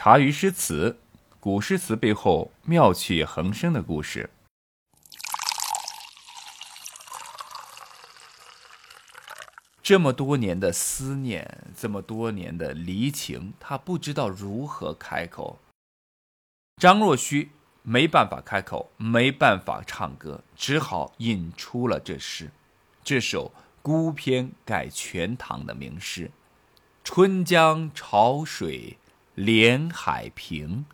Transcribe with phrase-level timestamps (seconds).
[0.00, 0.96] 茶余诗词，
[1.40, 4.30] 古诗词背后妙趣横生的故事。
[9.82, 15.58] 这么多年的思念，这么多年的离情，他不知道如何开口。
[16.76, 17.50] 张若虚
[17.82, 22.52] 没办法开口，没办法唱歌，只好引出了这诗，
[23.02, 23.50] 这首
[23.82, 26.30] 孤篇改全唐的名诗
[27.02, 28.96] ：“春江潮水
[29.38, 30.84] 连海平，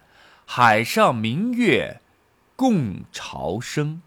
[0.45, 2.02] 海上明月
[2.55, 4.02] 共潮生。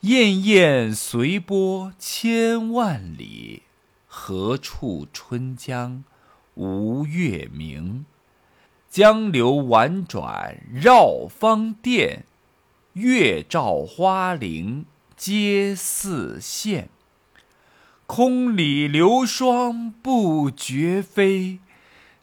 [0.00, 3.64] 滟滟随波千万里。”
[4.12, 6.02] 何处春江
[6.54, 8.06] 无月明？
[8.90, 12.24] 江流宛转绕芳甸，
[12.94, 14.84] 月照花林
[15.16, 16.86] 皆似霰。
[18.06, 21.60] 空里流霜不觉飞，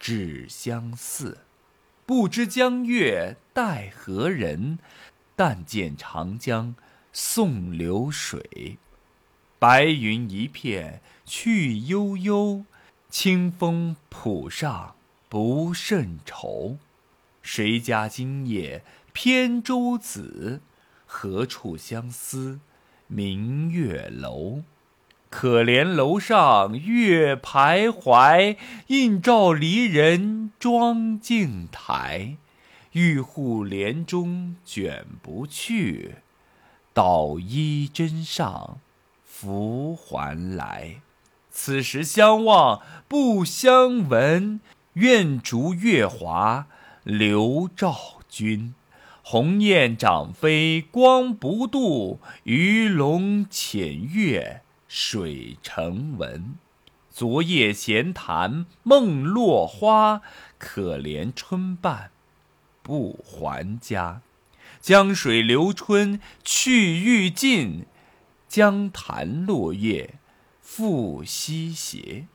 [0.00, 1.38] 只相似。
[2.04, 4.80] 不知江月待何人？
[5.36, 6.74] 但见长江
[7.12, 8.78] 送流水。
[9.60, 12.64] 白云一片去悠悠。
[13.08, 14.94] 清风浦上
[15.28, 16.78] 不胜愁，
[17.42, 20.60] 谁家今夜扁舟子？
[21.06, 22.60] 何处相思
[23.08, 24.62] 明月楼？
[25.30, 28.56] 可怜楼上月徘徊，
[28.88, 32.36] 映照离人妆镜台。
[32.92, 36.16] 玉户帘中卷不去，
[36.92, 38.78] 捣衣砧上
[39.24, 40.96] 拂还来。
[41.48, 44.60] 此时相望不相闻，
[44.94, 46.66] 愿逐月华
[47.04, 48.74] 流照君。
[49.22, 54.62] 鸿雁长飞光不度，鱼龙潜跃
[54.92, 56.56] 水成文。
[57.10, 60.20] 昨夜闲谈梦落花，
[60.58, 62.10] 可怜春半
[62.82, 64.22] 不还家。
[64.80, 67.86] 江水流春去欲尽，
[68.48, 70.16] 江潭落叶。
[70.60, 72.26] 复西斜。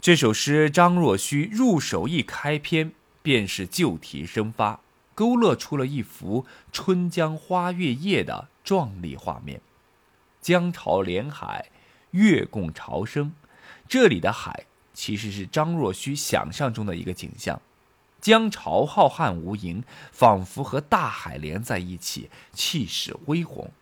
[0.00, 4.80] 这首诗张若虚入手一开篇，便是旧题生发，
[5.14, 9.60] 勾勒出了一幅春江花月夜的壮丽画面。
[10.46, 11.70] 江潮连海，
[12.12, 13.32] 月共潮生。
[13.88, 17.60] 这里的海其实是张若虚想象中的一个景象，
[18.20, 23.72] 江潮浩瀚无垠，仿佛和大海连在一起，气势恢宏。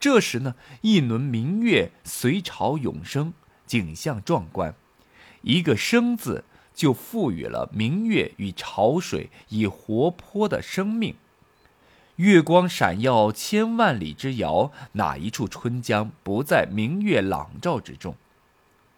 [0.00, 3.34] 这时呢，一轮明月随潮涌升，
[3.66, 4.74] 景象壮观。
[5.42, 11.14] 一个“生”字，就赋予了明月与潮水以活泼的生命。
[12.22, 18.14] 月光闪耀千万里之遥，哪一处春江不在明月朗照之中？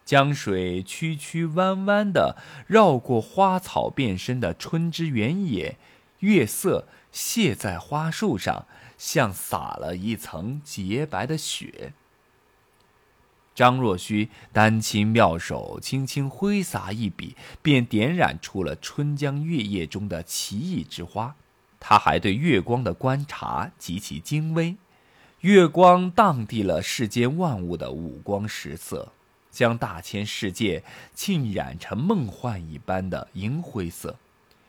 [0.04, 2.36] 江水曲曲弯弯的
[2.66, 5.78] 绕过花草遍身的春之原野，
[6.18, 8.66] 月色泻在花树上。
[8.96, 11.94] 像撒了一层洁白的雪。
[13.54, 21.34] 张若虚丹青妙手，轻轻挥洒一笔，便点染出了春江月夜中的奇异之花。
[21.86, 24.74] 他还对月光的观察极其精微，
[25.40, 29.12] 月光荡涤了世间万物的五光十色，
[29.50, 34.16] 将大千世界浸染成梦幻一般的银灰色。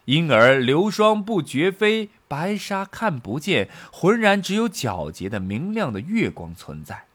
[0.03, 7.05] 因而流霜不觉飞，白沙看不见，浑然只有皎洁的明亮的月光存在。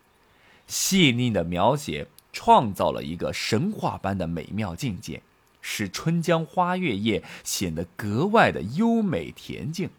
[0.66, 5.20] 细腻的描写创造了一个神话般的美妙境界，
[5.60, 9.90] 使春江花月夜显得格外的优美恬静。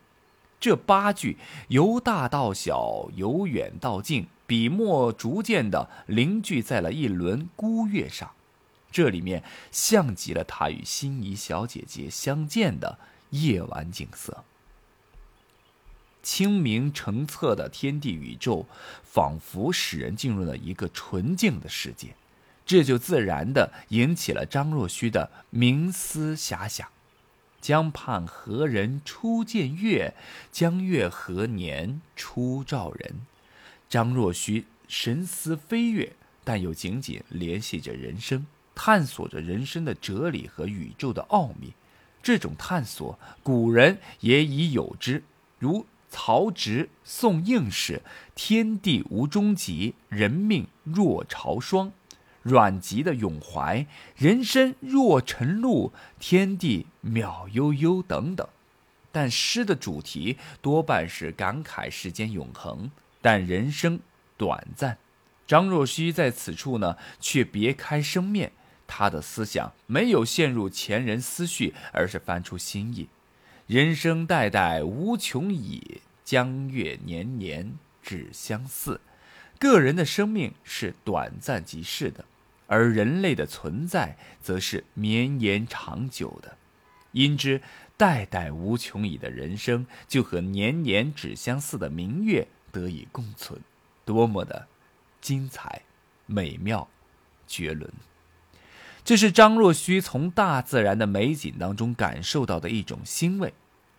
[0.62, 1.38] 这八句
[1.69, 8.30] 由大到小，由远到近，笔墨逐渐的凝聚在了一轮孤月上。
[8.92, 13.00] 这里面像极了他与心仪小姐姐相见的
[13.31, 14.44] 夜晚景色。
[16.22, 18.68] 清明澄澈的天地宇宙，
[19.04, 22.10] 仿佛使人进入了一个纯净的世界，
[22.68, 26.88] 这就自然的引起了张若虚的冥思遐想。
[27.62, 30.16] 江畔何人初见月？
[30.52, 33.28] 江月何年初照人？
[33.88, 36.13] 张若虚神思飞跃，
[36.44, 38.48] 但又紧紧联系着人生。
[38.74, 41.74] 探索着人生的哲理和宇宙的奥秘，
[42.24, 45.24] 这种探索，古人也已有之，
[45.60, 47.98] 如曹植《送应氏》
[48.34, 51.92] ：“天地无终极，人命若朝霜。”
[52.42, 53.86] 阮籍的咏怀
[54.18, 58.48] ：“人生若晨露，天地渺悠悠。”等等。
[59.12, 62.90] 但诗的主题多半是感慨世间永恒，
[63.22, 64.00] 但人生
[64.38, 64.98] 短暂。
[65.46, 68.54] 张若虚在此处呢，却别开生面。
[68.88, 73.08] 他的思想没有陷入前人思绪，而是翻出新意。
[73.68, 79.00] 人生代代无穷已，江月年年只相似。
[79.60, 82.26] 个人的生命是短暂即逝的，
[82.72, 86.56] 而人类的存在则是绵延长久的。
[87.12, 87.62] 因之，
[87.98, 93.60] 代代无穷已的人生就和年年只相似的明月得以共存，
[94.06, 94.68] 多么的
[95.20, 95.82] 精彩、
[96.26, 96.88] 美妙、
[97.46, 97.92] 绝伦！
[99.04, 103.54] 这是张若虚从大自然的美景当中感受到的一种欣慰。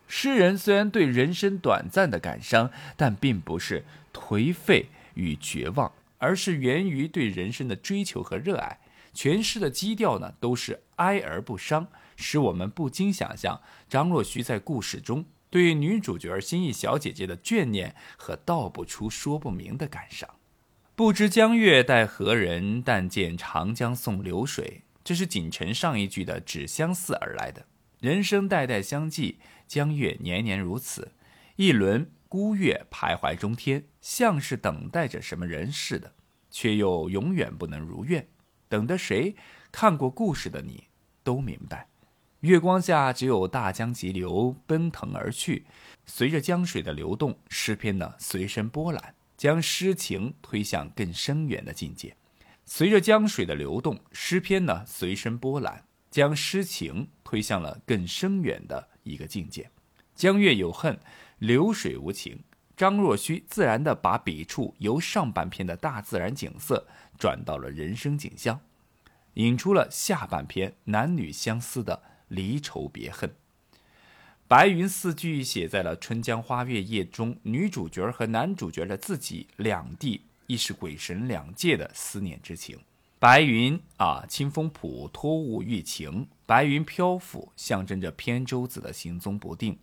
[0.09, 3.85] 诗人虽然对人生短暂的感伤，但并不是
[4.15, 5.93] 颓废与绝望，
[6.23, 8.79] 而是源于对人生的追求和热爱。
[9.13, 20.31] 全诗的基调呢，都是哀而不伤，使我们不禁想象张若虚在故事中对女主角心意小姐姐的眷念和道不出、说不明的感伤。
[20.95, 22.81] 不知江月待何人？
[22.81, 24.83] 但见长江送流水。
[25.03, 27.67] 这是锦城上一句的“只相似”而来的。
[27.99, 31.13] 人生代代相继，江月年年如此，
[31.57, 36.15] 一轮孤月徘徊中天，像是等待着什么人似的，
[36.51, 38.27] 却又永远不能如愿。
[38.71, 39.37] 等的谁？
[39.71, 40.85] 看过故事的你
[41.23, 41.89] 都明白。
[42.41, 45.67] 月光下，只有大江急流奔腾而去，
[46.07, 52.17] 随着江水的流动，诗篇呢随身波澜，将诗情推向更深远的境界。
[52.65, 59.71] 随着江水的流动，诗篇呢随身波澜，将诗情推向了更深远的一个境界。
[60.15, 60.99] 江月有恨，
[61.43, 62.39] 流水无情。
[62.77, 66.87] 张若虚自然地把笔触由上半篇的大自然景色
[67.19, 68.61] 转到了人生景象，
[69.35, 73.35] 引出了下半篇男女相思的离愁别恨。
[74.47, 80.23] 白云四句写在了《春江花月夜》中，女主角和男主角的自己两地。
[80.49, 82.79] 亦是鬼神两界的思念之情。
[83.19, 89.79] 白云啊，清风浦托物寓情，白云漂浮，象征着扁舟子的行踪不定。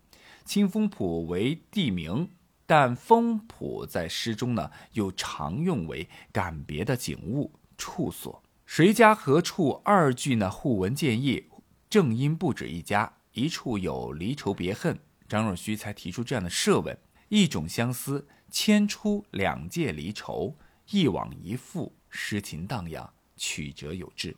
[0.45, 2.29] 清风浦为地名，
[2.65, 8.43] 但风浦在诗中呢，又常用为感别的景物处所。
[8.65, 9.81] 谁家何处？
[9.83, 11.45] 二句呢，互文见义，
[11.89, 16.97] 正因不止一家，一处有离愁别恨，张若虚才提出这样的设问：
[17.29, 18.27] 一种相思。
[18.51, 20.57] 牵出两界离愁，
[20.89, 24.35] 一往一复，诗情荡漾，曲折有致。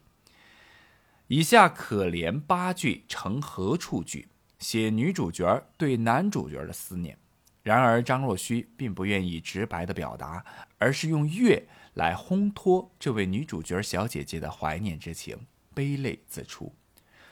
[1.28, 4.28] 以下可怜八句成何处句，
[4.62, 7.18] 写女主角对男主角的思念。
[7.64, 10.44] 然而张若虚并不愿意直白的表达，
[10.80, 15.38] 而是用月来烘托这位女主角小姐姐的怀念之情，
[15.76, 16.74] 悲泪自出。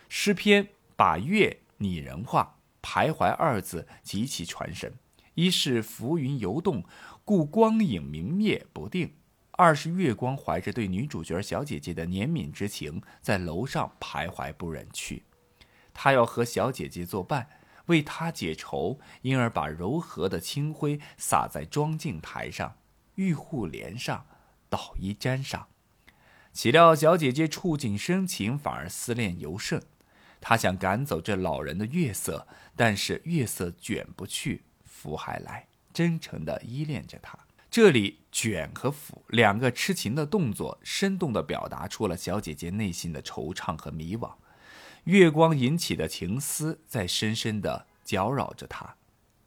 [0.07, 4.93] 诗篇把月拟人化，徘徊二字极其传神。
[5.33, 6.83] 一是浮云游动，
[7.23, 9.07] 故光影明灭不定；
[9.51, 15.23] 二是月光怀着对女主角小姐姐的怜悯之情，在楼上徘徊不忍去。
[16.01, 17.49] 他要和小姐姐作伴，
[17.87, 22.77] 为她解愁，因而把柔和的清辉洒在妆镜台上、
[23.15, 24.25] 玉户帘上、
[24.69, 25.67] 捣衣砧上。
[26.53, 29.83] 岂料小姐姐触景生情，反而思念尤甚。
[30.39, 34.63] 她想赶走这老人的月色，但是月色卷不去。
[34.85, 37.37] 福还来，真诚地依恋着她。
[37.69, 44.31] 这里卷和抚两个痴情的动作，生动地表达出了小姐姐内心的惆怅和迷惘。
[45.09, 48.95] 月光引起的情思，在深深地搅扰着他。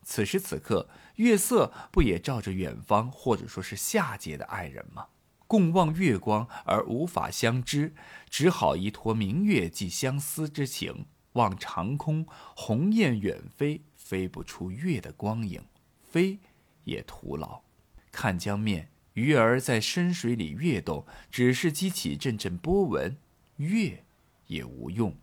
[0.03, 5.07] 此时此刻，月色不也照着远方，或者说是下界的爱人吗？
[5.47, 7.95] 共望月光而无法相知，
[8.29, 12.27] 只好依托明月寄相思之情，望长空
[12.57, 13.83] 鸿雁远飞。
[13.97, 15.63] 飞不出月的光影，
[16.03, 16.39] 飞
[16.85, 17.63] 也徒劳。
[18.11, 23.17] 看江面，鱼儿在深水里跃动，只是激起阵阵波纹，
[23.57, 24.05] 月
[24.49, 25.17] 也无用。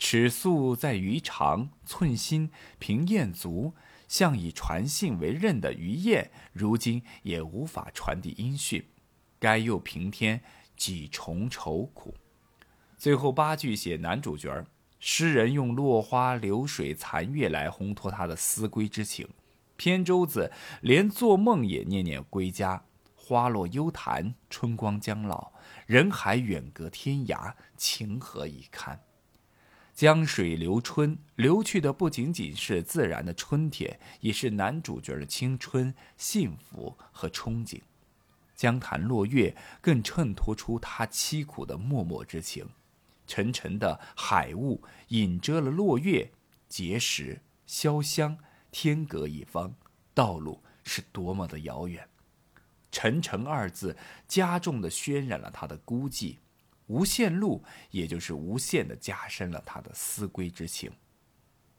[0.00, 3.74] 尺素在鱼肠，寸心凭雁足。
[4.08, 8.82] 像以传信为任的鱼雁，如今也无法传递音讯。
[9.38, 10.40] 该又平添
[10.74, 12.14] 几重愁苦。
[12.96, 14.66] 最后八句写男主角儿。
[14.98, 19.28] 诗人用落花流水残月来烘托他的思归之情，
[19.76, 22.82] 扁舟子连做梦也念念归家。
[23.14, 25.52] 花落幽潭，春光将老，
[25.86, 29.00] 人海远隔天涯，情何以堪？
[30.00, 37.82] 江水流春，流去的不仅仅是自然的春天，也是男主角的青春、幸福和憧憬。
[38.56, 42.66] 江潭落月更衬托出他凄苦的默默之情。
[43.26, 46.30] 沉沉的海雾隐遮了落月，
[46.70, 48.38] 碣石、潇湘，
[48.70, 49.74] 天隔一方，
[50.14, 52.08] 道路是多么的遥远。
[52.90, 53.94] 沉沉二字
[54.26, 56.36] 加重的渲染了他的孤寂。
[56.90, 60.90] 无限路，也就是无限的加深了他的思归之情。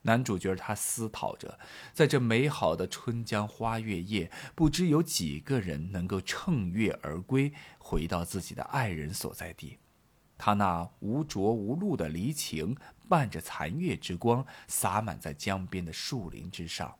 [0.04, 1.60] 男主角他思讨着，
[1.94, 9.78] 在这美好的春江花月夜，不知有几个人能够乘月而归，回到自己的爱人所在地。
[10.38, 12.76] 他那无着无路的离情，
[13.08, 16.96] 伴着残月之光，洒满在江边的树林之上。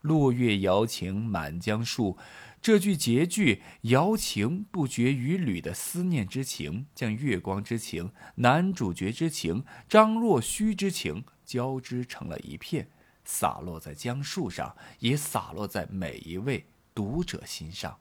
[0.00, 2.16] 落月摇情满江树，
[2.62, 12.88] 这句结句摇情不绝于缕的思念之情，将月光之情、男主角之情、张若虚之情交织成了一片，
[13.24, 17.98] 洒落在江树上，也洒落在每一位读者心上。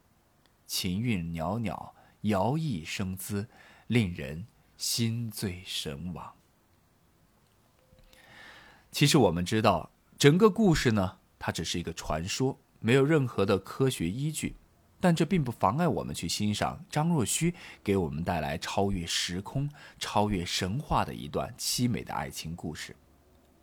[0.65, 3.47] 琴韵袅袅，摇曳生姿，
[3.87, 4.47] 令人
[4.77, 6.33] 心醉神往。
[8.91, 11.17] 其实我们知道，整个故事呢。
[11.45, 14.55] 它只是一个传说，没有任何的科学依据，
[14.99, 22.93] 但这并不妨碍我们去欣赏张若虚给我们带来超越时空、超越神话的一段凄美的爱情故事。《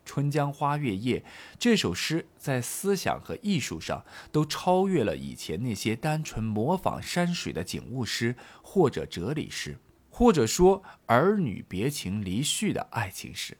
[0.05, 1.19] 春江花月夜》
[1.59, 9.77] 这首诗在思想和艺术上都超越了以前那些单纯模仿山水的景物诗或者哲理诗，
[10.09, 13.57] 或者说儿女别情离绪的爱情诗。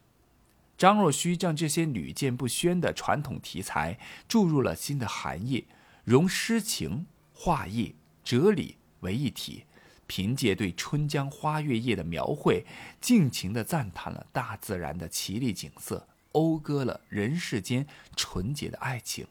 [0.77, 5.65] 张若虚将这些屡见不鲜的传统题材注入了新的含义，
[6.03, 9.65] 融诗情、画意、哲理为一体，
[10.08, 12.65] 凭借对春江花月夜的描绘，
[13.00, 19.25] 尽情地赞叹了大自然的奇丽景色，讴歌了人世间纯洁的爱情，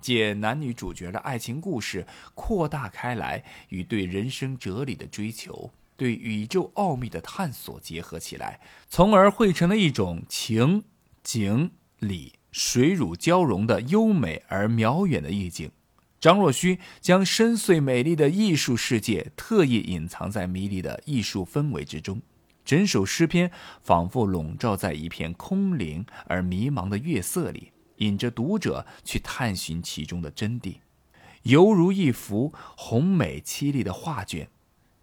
[0.00, 5.70] 借男女主角的爱情故事扩大开来，与对人生哲理的追求。
[5.98, 10.84] 对宇宙奥秘的探索结合起来，从而汇成了一种情、
[11.24, 15.72] 景、理、水乳交融的优美而渺远的意境。
[16.20, 22.22] 张若虚将深邃美丽的艺术世界特意隐藏在迷离的艺术氛围之中，
[22.64, 23.50] 整首诗篇
[23.82, 30.76] 仿佛笼罩在一片空灵而迷茫的月色里，引着读者去探寻其中的真谛，
[31.42, 34.48] 犹如一幅宏美凄厉的画卷。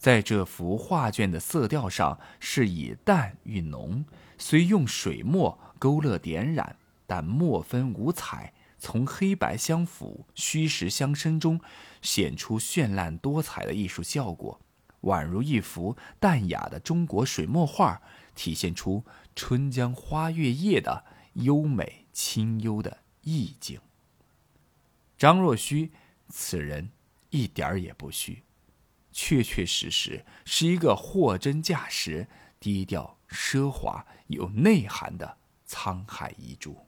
[0.05, 4.05] 在这幅画卷的色调上，是以淡与浓，
[4.37, 6.75] 虽用水墨勾勒点染，
[7.07, 11.59] 但墨分五彩，从黑白相辅、虚实相生中，
[12.03, 14.61] 显出绚烂多彩的艺术效果，
[15.01, 17.99] 宛如一幅淡雅的中国水墨画，
[18.35, 19.03] 体现出
[19.35, 23.79] 春江花月夜的优美清幽的意境。
[25.17, 25.91] 张若虚，
[26.29, 26.91] 此人
[27.31, 28.43] 一点儿也不虚。
[29.15, 32.27] 确确实实是一个货真价实、
[32.59, 36.84] 低调奢华、有内涵的沧海遗珠。